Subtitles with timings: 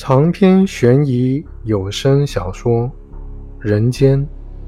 [0.00, 2.84] 长篇悬疑有声小说
[3.58, 4.24] 《人间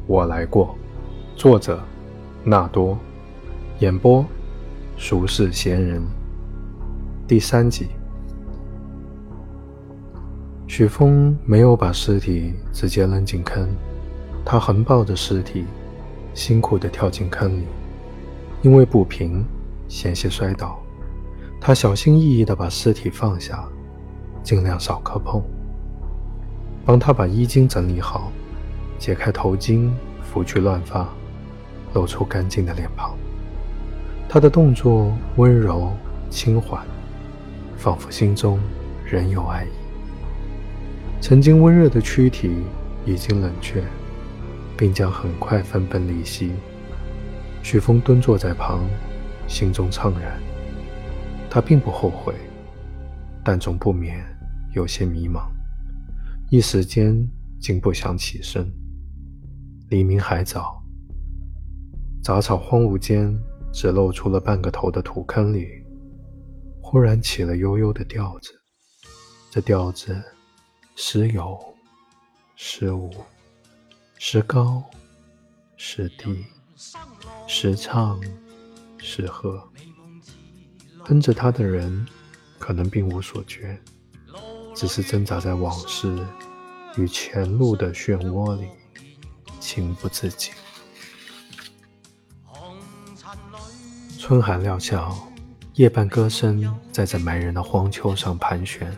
[0.08, 0.76] 我来过》，
[1.40, 1.80] 作者
[2.42, 2.98] 纳多，
[3.78, 4.26] 演播
[4.98, 6.02] 俗世闲人，
[7.28, 7.86] 第三集。
[10.66, 13.68] 许峰没有把尸体直接扔进坑，
[14.44, 15.64] 他横抱着尸体，
[16.34, 17.66] 辛苦地跳进坑里，
[18.62, 19.44] 因为不平，
[19.86, 20.76] 险些摔倒。
[21.60, 23.64] 他小心翼翼地把尸体放下。
[24.42, 25.42] 尽量少磕碰。
[26.84, 28.32] 帮他把衣襟整理好，
[28.98, 29.90] 解开头巾，
[30.22, 31.08] 拂去乱发，
[31.94, 33.14] 露出干净的脸庞。
[34.28, 35.92] 他的动作温柔
[36.30, 36.84] 轻缓，
[37.76, 38.58] 仿佛心中
[39.04, 39.68] 仍有爱意。
[41.20, 42.50] 曾经温热的躯体
[43.04, 43.82] 已经冷却，
[44.76, 46.52] 并将很快分崩离析。
[47.62, 48.80] 许峰蹲坐在旁，
[49.46, 50.40] 心中怅然。
[51.50, 52.34] 他并不后悔。
[53.44, 54.24] 但总不免
[54.74, 55.48] 有些迷茫，
[56.50, 58.70] 一时间竟不想起身。
[59.88, 60.82] 黎明还早，
[62.22, 63.36] 杂草荒芜间，
[63.72, 65.66] 只露出了半个头的土坑里，
[66.80, 68.52] 忽然起了悠悠的调子。
[69.50, 70.22] 这调子
[70.94, 71.58] 时有
[72.54, 73.10] 时无，
[74.16, 74.84] 时高
[75.76, 76.44] 时低，
[77.48, 78.20] 时唱
[78.98, 79.60] 时和，
[81.04, 82.06] 跟着他的人。
[82.60, 83.76] 可能并无所觉，
[84.76, 86.24] 只是挣扎在往事
[86.96, 88.68] 与前路的漩涡里，
[89.58, 90.52] 情不自禁。
[94.18, 95.28] 春寒料峭，
[95.72, 98.96] 夜半歌声在这埋人的荒丘上盘旋，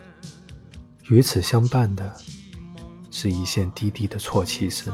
[1.09, 2.13] 与此相伴的
[3.09, 4.93] 是一线低低的啜泣声。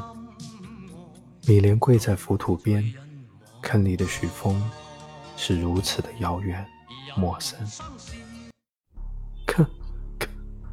[1.47, 2.93] 米莲跪在浮土边，
[3.63, 4.61] 坑里的许峰
[5.35, 6.63] 是如此的遥远
[7.17, 7.57] 陌生。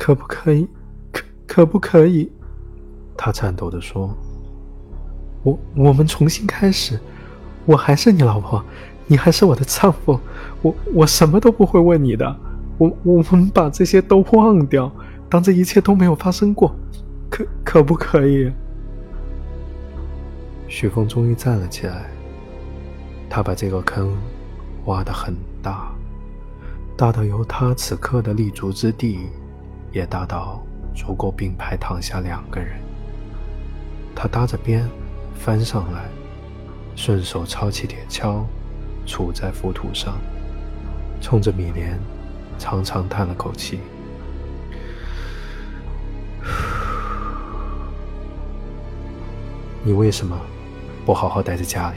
[0.06, 0.68] 可不可以？
[1.10, 2.30] 可可不可以？
[3.16, 4.16] 他颤抖地说
[5.42, 6.96] ：“我我们重新开始，
[7.64, 8.64] 我还是你老婆，
[9.08, 10.20] 你还是我的丈夫，
[10.62, 12.36] 我我什么都不会问你的，
[12.78, 14.88] 我我们把这些都忘掉，
[15.28, 16.72] 当这一切都没有发生过，
[17.28, 18.52] 可可不可以？”
[20.70, 22.08] 许峰终于站了起来，
[23.28, 24.16] 他把这个坑
[24.84, 25.92] 挖得很大，
[26.96, 29.18] 大到有他此刻的立足之地。
[29.96, 30.60] 也大到
[30.94, 32.78] 足够并排躺下两个人。
[34.14, 34.86] 他搭着边
[35.34, 36.04] 翻上来，
[36.94, 38.44] 顺手抄起铁锹，
[39.06, 40.18] 杵在浮土上，
[41.22, 41.98] 冲着米莲
[42.58, 43.80] 长长叹了口气
[49.82, 50.38] ：“你为什么
[51.06, 51.96] 不好好待在家里？”